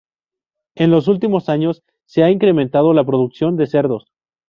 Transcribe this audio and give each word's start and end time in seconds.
En 0.73 0.89
los 0.89 1.07
últimos 1.07 1.47
años 1.47 1.83
se 2.07 2.23
ha 2.23 2.31
incrementado 2.31 2.91
la 2.93 3.03
producción 3.05 3.55
de 3.55 3.67
cerdos. 3.67 4.05